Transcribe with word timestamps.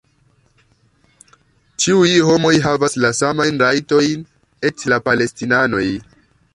Ĉiuj 1.85 2.09
homoj 2.29 2.55
havas 2.65 2.97
la 3.05 3.13
samajn 3.21 3.63
rajtojn... 3.67 4.27
eĉ 4.71 4.91
la 4.95 5.03
palestinanoj! 5.11 5.89